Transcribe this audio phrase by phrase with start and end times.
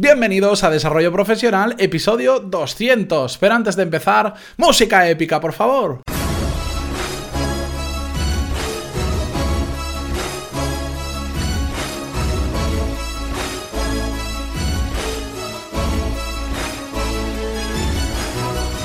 [0.00, 3.36] Bienvenidos a Desarrollo Profesional, episodio 200.
[3.36, 6.00] Pero antes de empezar, música épica, por favor.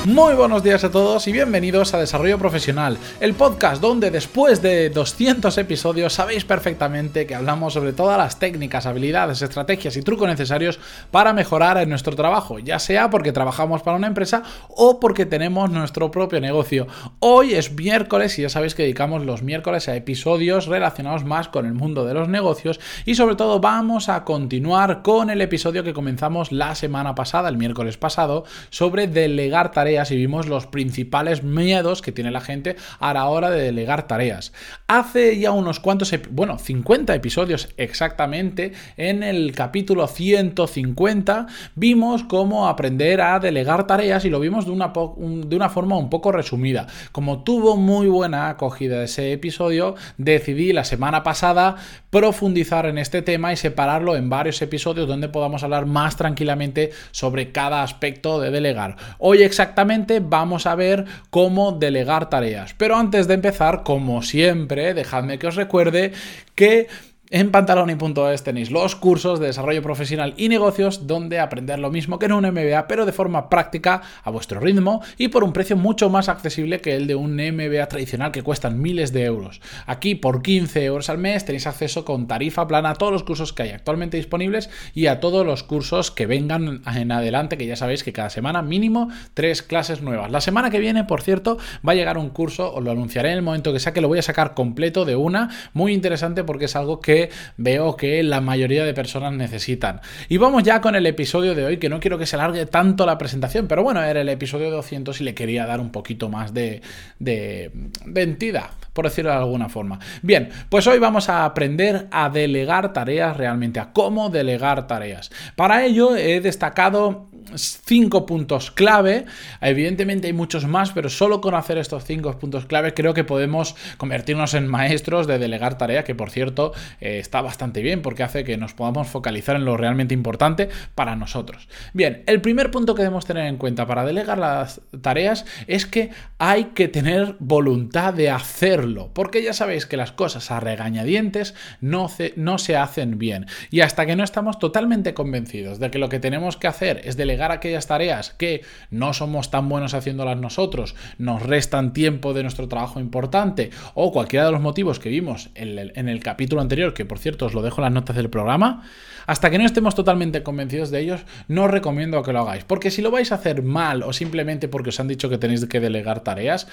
[0.06, 4.88] Muy buenos días a todos y bienvenidos a Desarrollo Profesional, el podcast donde después de
[4.88, 10.78] 200 episodios sabéis perfectamente que hablamos sobre todas las técnicas, habilidades, estrategias y trucos necesarios
[11.10, 15.70] para mejorar en nuestro trabajo, ya sea porque trabajamos para una empresa o porque tenemos
[15.70, 16.86] nuestro propio negocio.
[17.18, 21.66] Hoy es miércoles y ya sabéis que dedicamos los miércoles a episodios relacionados más con
[21.66, 25.94] el mundo de los negocios y sobre todo vamos a continuar con el episodio que
[25.94, 32.02] comenzamos la semana pasada, el miércoles pasado, sobre delegar tareas y vimos los principales miedos
[32.02, 34.52] que tiene la gente a la hora de delegar tareas.
[34.88, 43.22] Hace ya unos cuantos, bueno, 50 episodios exactamente, en el capítulo 150 vimos cómo aprender
[43.22, 46.86] a delegar tareas y lo vimos de una, de una forma un poco resumida.
[47.10, 51.76] Como tuvo muy buena acogida ese episodio, decidí la semana pasada
[52.10, 57.52] profundizar en este tema y separarlo en varios episodios donde podamos hablar más tranquilamente sobre
[57.52, 58.96] cada aspecto de delegar.
[59.18, 59.85] Hoy exactamente
[60.20, 62.74] vamos a ver cómo delegar tareas.
[62.74, 66.12] Pero antes de empezar, como siempre, dejadme que os recuerde
[66.54, 66.88] que
[67.30, 72.26] en pantaloni.es tenéis los cursos de desarrollo profesional y negocios donde aprender lo mismo que
[72.26, 76.08] en un MBA, pero de forma práctica, a vuestro ritmo y por un precio mucho
[76.08, 79.60] más accesible que el de un MBA tradicional que cuestan miles de euros.
[79.86, 83.52] Aquí por 15 euros al mes tenéis acceso con tarifa plana a todos los cursos
[83.52, 87.76] que hay actualmente disponibles y a todos los cursos que vengan en adelante, que ya
[87.76, 90.30] sabéis que cada semana mínimo tres clases nuevas.
[90.30, 93.38] La semana que viene, por cierto, va a llegar un curso, os lo anunciaré en
[93.38, 96.76] el momento que saque, lo voy a sacar completo de una, muy interesante porque es
[96.76, 97.15] algo que
[97.56, 100.00] veo que la mayoría de personas necesitan.
[100.28, 103.06] Y vamos ya con el episodio de hoy, que no quiero que se alargue tanto
[103.06, 106.52] la presentación, pero bueno, era el episodio 200 y le quería dar un poquito más
[106.54, 106.82] de,
[107.18, 107.70] de,
[108.04, 109.98] de entidad, por decirlo de alguna forma.
[110.22, 115.30] Bien, pues hoy vamos a aprender a delegar tareas realmente, a cómo delegar tareas.
[115.54, 119.26] Para ello he destacado cinco puntos clave.
[119.60, 123.76] Evidentemente hay muchos más, pero solo con hacer estos cinco puntos clave creo que podemos
[123.96, 128.44] convertirnos en maestros de delegar tareas, que por cierto eh, está bastante bien porque hace
[128.44, 131.68] que nos podamos focalizar en lo realmente importante para nosotros.
[131.92, 136.10] Bien, el primer punto que debemos tener en cuenta para delegar las tareas es que
[136.38, 142.08] hay que tener voluntad de hacerlo, porque ya sabéis que las cosas a regañadientes no
[142.08, 143.46] se hacen bien.
[143.70, 147.16] Y hasta que no estamos totalmente convencidos de que lo que tenemos que hacer es
[147.16, 152.68] delegar aquellas tareas que no somos tan buenos haciéndolas nosotros, nos restan tiempo de nuestro
[152.68, 156.94] trabajo importante o cualquiera de los motivos que vimos en el, en el capítulo anterior,
[156.94, 158.82] que por cierto os lo dejo en las notas del programa,
[159.26, 162.64] hasta que no estemos totalmente convencidos de ellos, no os recomiendo que lo hagáis.
[162.64, 165.66] Porque si lo vais a hacer mal o simplemente porque os han dicho que tenéis
[165.66, 166.68] que delegar tareas,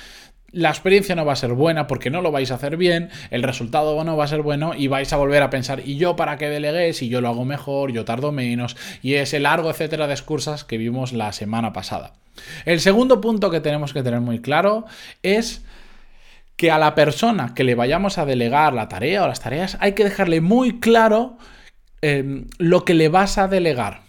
[0.54, 3.44] la experiencia no va a ser buena porque no lo vais a hacer bien, el
[3.44, 6.38] resultado no va a ser bueno y vais a volver a pensar, ¿y yo para
[6.38, 6.94] qué delegué?
[6.94, 10.78] Si yo lo hago mejor, yo tardo menos, y ese largo etcétera de excursas que
[10.78, 12.14] vimos la semana pasada.
[12.66, 14.86] El segundo punto que tenemos que tener muy claro
[15.24, 15.66] es
[16.56, 19.94] que a la persona que le vayamos a delegar la tarea o las tareas hay
[19.94, 21.38] que dejarle muy claro
[22.02, 24.02] em, lo que le vas a delegar.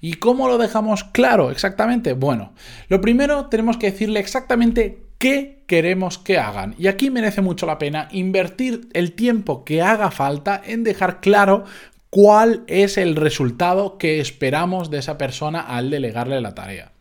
[0.00, 2.12] ¿Y cómo lo dejamos claro exactamente?
[2.12, 2.52] Bueno,
[2.88, 6.74] lo primero tenemos que decirle exactamente qué queremos que hagan.
[6.78, 11.62] Y aquí merece mucho la pena invertir el tiempo que haga falta en dejar claro
[12.10, 16.91] cuál es el resultado que esperamos de esa persona al delegarle la tarea.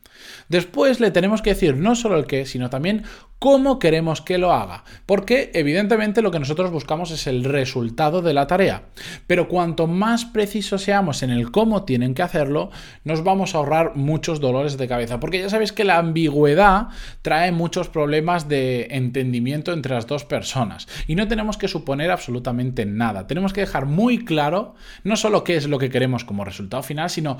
[0.51, 3.03] Después le tenemos que decir no solo el qué, sino también
[3.39, 4.83] cómo queremos que lo haga.
[5.05, 8.83] Porque evidentemente lo que nosotros buscamos es el resultado de la tarea.
[9.27, 12.69] Pero cuanto más precisos seamos en el cómo tienen que hacerlo,
[13.05, 15.21] nos vamos a ahorrar muchos dolores de cabeza.
[15.21, 16.89] Porque ya sabéis que la ambigüedad
[17.21, 20.89] trae muchos problemas de entendimiento entre las dos personas.
[21.07, 23.25] Y no tenemos que suponer absolutamente nada.
[23.25, 24.75] Tenemos que dejar muy claro
[25.05, 27.37] no solo qué es lo que queremos como resultado final, sino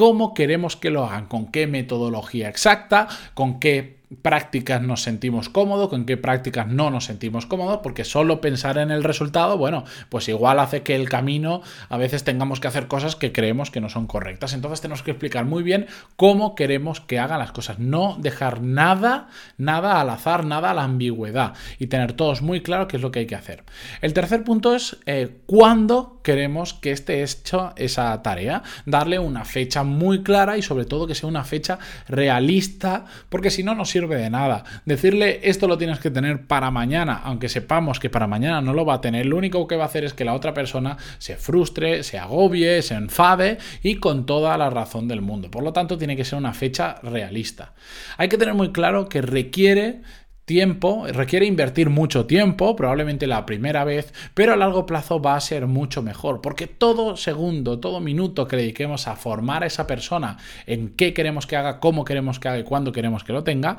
[0.00, 5.90] cómo queremos que lo hagan, con qué metodología exacta, con qué prácticas nos sentimos cómodos,
[5.90, 10.26] con qué prácticas no nos sentimos cómodos, porque solo pensar en el resultado, bueno, pues
[10.30, 11.60] igual hace que el camino
[11.90, 14.54] a veces tengamos que hacer cosas que creemos que no son correctas.
[14.54, 15.86] Entonces tenemos que explicar muy bien
[16.16, 19.28] cómo queremos que hagan las cosas, no dejar nada,
[19.58, 23.12] nada al azar, nada a la ambigüedad y tener todos muy claro qué es lo
[23.12, 23.64] que hay que hacer.
[24.00, 28.62] El tercer punto es eh, cuándo queremos que esté hecha esa tarea.
[28.86, 31.78] Darle una fecha muy clara y sobre todo que sea una fecha
[32.08, 34.64] realista, porque si no, no sirve de nada.
[34.84, 38.84] Decirle esto lo tienes que tener para mañana, aunque sepamos que para mañana no lo
[38.84, 41.36] va a tener, lo único que va a hacer es que la otra persona se
[41.36, 45.50] frustre, se agobie, se enfade y con toda la razón del mundo.
[45.50, 47.72] Por lo tanto, tiene que ser una fecha realista.
[48.16, 50.02] Hay que tener muy claro que requiere
[50.50, 55.40] tiempo, requiere invertir mucho tiempo, probablemente la primera vez, pero a largo plazo va a
[55.40, 60.38] ser mucho mejor, porque todo segundo, todo minuto que dediquemos a formar a esa persona
[60.66, 63.78] en qué queremos que haga, cómo queremos que haga y cuándo queremos que lo tenga,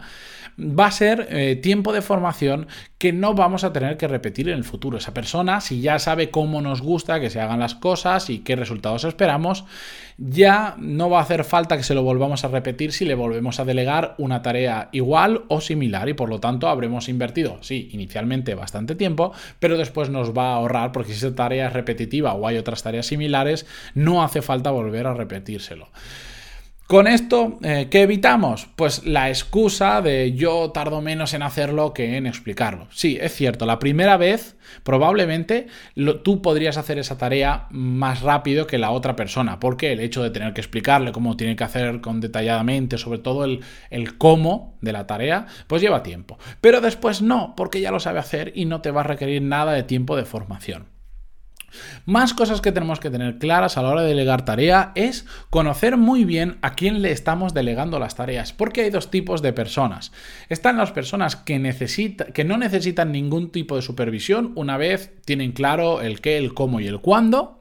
[0.57, 4.55] va a ser eh, tiempo de formación que no vamos a tener que repetir en
[4.55, 4.97] el futuro.
[4.97, 8.55] Esa persona, si ya sabe cómo nos gusta que se hagan las cosas y qué
[8.55, 9.65] resultados esperamos,
[10.17, 13.59] ya no va a hacer falta que se lo volvamos a repetir si le volvemos
[13.59, 18.55] a delegar una tarea igual o similar y por lo tanto habremos invertido, sí, inicialmente
[18.55, 22.47] bastante tiempo, pero después nos va a ahorrar porque si esa tarea es repetitiva o
[22.47, 25.89] hay otras tareas similares, no hace falta volver a repetírselo.
[26.91, 28.67] Con esto, eh, ¿qué evitamos?
[28.75, 32.87] Pues la excusa de yo tardo menos en hacerlo que en explicarlo.
[32.91, 35.67] Sí, es cierto, la primera vez probablemente
[36.21, 40.31] tú podrías hacer esa tarea más rápido que la otra persona, porque el hecho de
[40.31, 44.91] tener que explicarle cómo tiene que hacer con detalladamente, sobre todo el, el cómo de
[44.91, 46.39] la tarea, pues lleva tiempo.
[46.59, 49.71] Pero después no, porque ya lo sabe hacer y no te va a requerir nada
[49.71, 50.87] de tiempo de formación.
[52.05, 55.97] Más cosas que tenemos que tener claras a la hora de delegar tarea es conocer
[55.97, 60.11] muy bien a quién le estamos delegando las tareas, porque hay dos tipos de personas.
[60.49, 61.61] Están las personas que,
[62.33, 66.79] que no necesitan ningún tipo de supervisión una vez tienen claro el qué, el cómo
[66.79, 67.60] y el cuándo,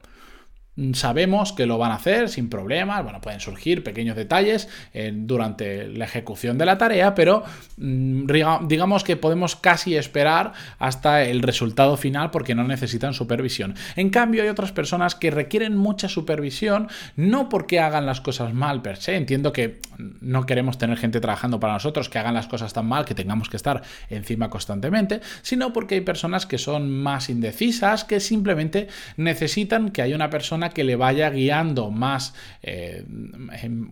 [0.93, 5.87] sabemos que lo van a hacer sin problemas, bueno, pueden surgir pequeños detalles eh, durante
[5.87, 7.43] la ejecución de la tarea, pero
[7.77, 8.25] mm,
[8.67, 13.75] digamos que podemos casi esperar hasta el resultado final porque no necesitan supervisión.
[13.97, 18.81] En cambio, hay otras personas que requieren mucha supervisión, no porque hagan las cosas mal
[18.81, 19.79] per se, entiendo que
[20.21, 23.49] no queremos tener gente trabajando para nosotros que hagan las cosas tan mal que tengamos
[23.49, 29.89] que estar encima constantemente, sino porque hay personas que son más indecisas, que simplemente necesitan
[29.89, 33.05] que haya una persona que le vaya guiando más, eh,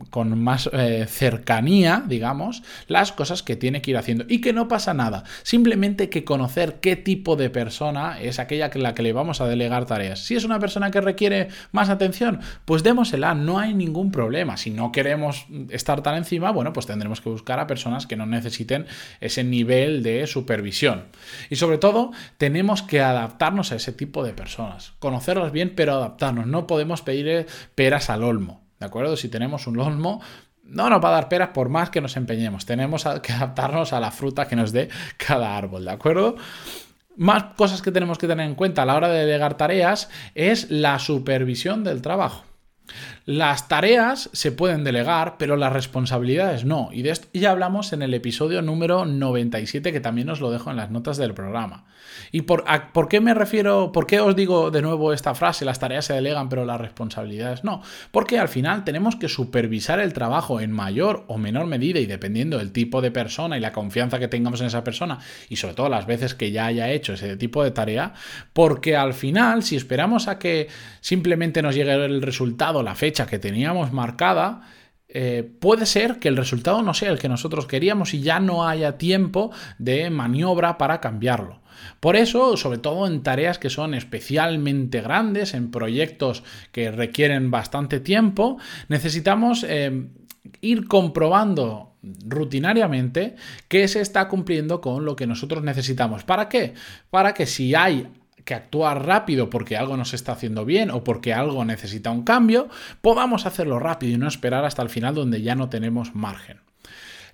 [0.09, 4.25] con más eh, cercanía, digamos, las cosas que tiene que ir haciendo.
[4.27, 5.23] Y que no pasa nada.
[5.43, 9.47] Simplemente que conocer qué tipo de persona es aquella a la que le vamos a
[9.47, 10.19] delegar tareas.
[10.19, 14.57] Si es una persona que requiere más atención, pues démosela, no hay ningún problema.
[14.57, 18.25] Si no queremos estar tan encima, bueno, pues tendremos que buscar a personas que no
[18.25, 18.85] necesiten
[19.19, 21.05] ese nivel de supervisión.
[21.49, 24.93] Y sobre todo, tenemos que adaptarnos a ese tipo de personas.
[24.99, 26.47] Conocerlas bien, pero adaptarnos.
[26.47, 29.17] No podemos pedir peras al olmo, ¿de acuerdo?
[29.17, 30.21] Si tenemos un olmo,
[30.63, 32.65] no nos va a dar peras por más que nos empeñemos.
[32.65, 36.35] Tenemos que adaptarnos a la fruta que nos dé cada árbol, ¿de acuerdo?
[37.15, 40.69] Más cosas que tenemos que tener en cuenta a la hora de delegar tareas es
[40.71, 42.48] la supervisión del trabajo.
[43.25, 46.89] Las tareas se pueden delegar, pero las responsabilidades no.
[46.91, 50.71] Y de esto ya hablamos en el episodio número 97, que también os lo dejo
[50.71, 51.85] en las notas del programa.
[52.31, 55.79] ¿Y por, por qué me refiero, por qué os digo de nuevo esta frase, las
[55.79, 57.81] tareas se delegan, pero las responsabilidades no?
[58.11, 62.57] Porque al final tenemos que supervisar el trabajo en mayor o menor medida y dependiendo
[62.57, 65.19] del tipo de persona y la confianza que tengamos en esa persona
[65.49, 68.13] y sobre todo las veces que ya haya hecho ese tipo de tarea,
[68.53, 70.67] porque al final, si esperamos a que
[71.01, 74.61] simplemente nos llegue el resultado, la fecha, que teníamos marcada,
[75.11, 78.67] eh, puede ser que el resultado no sea el que nosotros queríamos y ya no
[78.67, 81.61] haya tiempo de maniobra para cambiarlo.
[81.99, 87.99] Por eso, sobre todo en tareas que son especialmente grandes, en proyectos que requieren bastante
[87.99, 90.07] tiempo, necesitamos eh,
[90.61, 93.35] ir comprobando rutinariamente
[93.67, 96.23] que se está cumpliendo con lo que nosotros necesitamos.
[96.23, 96.73] ¿Para qué?
[97.09, 98.07] Para que si hay
[98.49, 102.67] que actuar rápido porque algo nos está haciendo bien o porque algo necesita un cambio,
[102.99, 106.57] podamos hacerlo rápido y no esperar hasta el final donde ya no tenemos margen.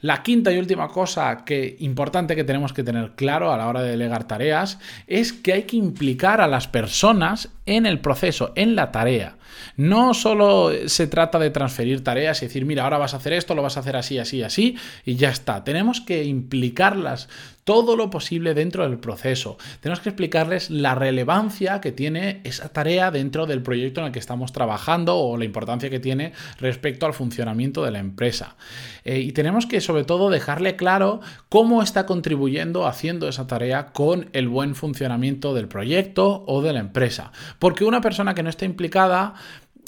[0.01, 3.81] La quinta y última cosa que importante que tenemos que tener claro a la hora
[3.81, 8.75] de delegar tareas es que hay que implicar a las personas en el proceso, en
[8.75, 9.37] la tarea.
[9.77, 13.55] No solo se trata de transferir tareas y decir, mira, ahora vas a hacer esto,
[13.55, 15.63] lo vas a hacer así, así, así, y ya está.
[15.63, 17.27] Tenemos que implicarlas
[17.65, 19.57] todo lo posible dentro del proceso.
[19.81, 24.19] Tenemos que explicarles la relevancia que tiene esa tarea dentro del proyecto en el que
[24.19, 28.55] estamos trabajando o la importancia que tiene respecto al funcionamiento de la empresa.
[29.03, 34.29] Eh, y tenemos que sobre todo dejarle claro cómo está contribuyendo haciendo esa tarea con
[34.33, 37.31] el buen funcionamiento del proyecto o de la empresa.
[37.59, 39.33] Porque una persona que no está implicada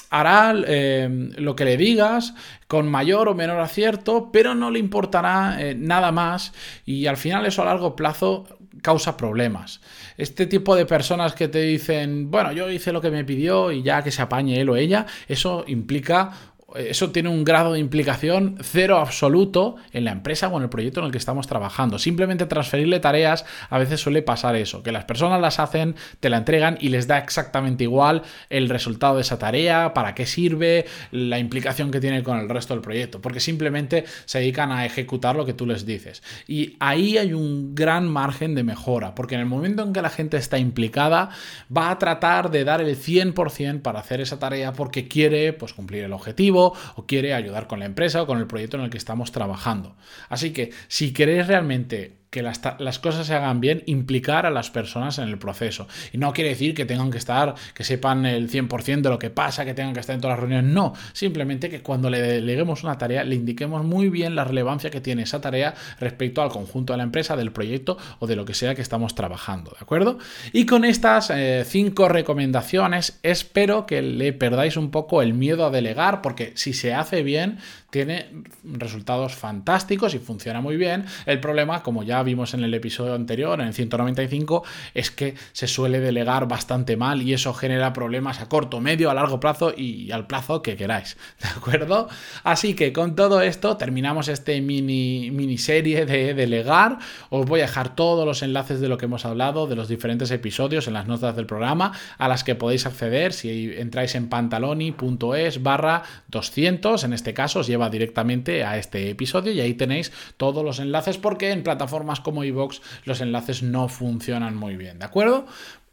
[0.09, 2.33] hará eh, lo que le digas
[2.67, 6.53] con mayor o menor acierto, pero no le importará eh, nada más
[6.85, 8.45] y al final eso a largo plazo
[8.81, 9.81] causa problemas.
[10.17, 13.81] Este tipo de personas que te dicen, bueno, yo hice lo que me pidió y
[13.83, 16.31] ya que se apañe él o ella, eso implica
[16.77, 20.99] eso tiene un grado de implicación cero absoluto en la empresa o en el proyecto
[20.99, 21.99] en el que estamos trabajando.
[21.99, 26.37] Simplemente transferirle tareas, a veces suele pasar eso, que las personas las hacen, te la
[26.37, 31.39] entregan y les da exactamente igual el resultado de esa tarea, para qué sirve, la
[31.39, 35.45] implicación que tiene con el resto del proyecto, porque simplemente se dedican a ejecutar lo
[35.45, 36.23] que tú les dices.
[36.47, 40.09] Y ahí hay un gran margen de mejora, porque en el momento en que la
[40.09, 41.29] gente está implicada,
[41.75, 46.03] va a tratar de dar el 100% para hacer esa tarea porque quiere pues, cumplir
[46.03, 48.97] el objetivo o quiere ayudar con la empresa o con el proyecto en el que
[48.97, 49.95] estamos trabajando.
[50.29, 52.59] Así que si queréis realmente que las,
[52.99, 55.87] cosas se hagan bien, implicar a las personas en el proceso.
[56.11, 59.29] Y no quiere decir que tengan que estar, que sepan el 100% de lo que
[59.29, 60.71] pasa, que tengan que estar en todas las reuniones.
[60.71, 64.99] No, simplemente que cuando le deleguemos una tarea, le indiquemos muy bien la relevancia que
[64.99, 68.53] tiene esa tarea respecto al conjunto de la empresa, del proyecto o de lo que
[68.53, 69.71] sea que estamos trabajando.
[69.71, 70.17] ¿De acuerdo?
[70.51, 75.69] Y con estas eh, cinco recomendaciones, espero que le perdáis un poco el miedo a
[75.69, 78.27] delegar, porque si se hace bien, tiene
[78.63, 81.05] resultados fantásticos y funciona muy bien.
[81.25, 85.67] El problema, como ya vimos en el episodio anterior, en el 195, es que se
[85.67, 90.11] suele delegar bastante mal y eso genera problemas a corto, medio, a largo plazo y
[90.11, 91.17] al plazo que queráis.
[91.41, 92.09] ¿De acuerdo?
[92.43, 96.97] Así que con todo esto terminamos este mini miniserie de delegar.
[97.29, 100.31] Os voy a dejar todos los enlaces de lo que hemos hablado, de los diferentes
[100.31, 105.63] episodios en las notas del programa, a las que podéis acceder si entráis en pantaloni.es
[105.63, 110.63] barra 200, en este caso os lleva directamente a este episodio y ahí tenéis todos
[110.63, 111.63] los enlaces porque en
[112.07, 115.45] plataformas como iVoox los enlaces no funcionan muy bien, ¿de acuerdo?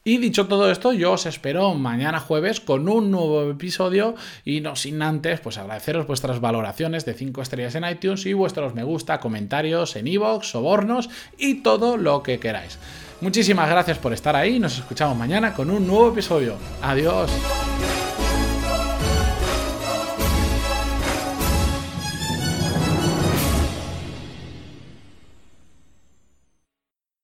[0.06, 4.76] Y dicho todo esto, yo os espero mañana jueves con un nuevo episodio y no
[4.76, 9.18] sin antes pues agradeceros vuestras valoraciones de 5 estrellas en iTunes y vuestros me gusta,
[9.18, 12.78] comentarios en iVoox, sobornos y todo lo que queráis.
[13.22, 16.56] Muchísimas gracias por estar ahí, nos escuchamos mañana con un nuevo episodio.
[16.82, 17.30] Adiós.